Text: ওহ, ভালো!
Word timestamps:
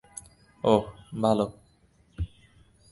ওহ, 0.63 0.83
ভালো! 1.21 1.45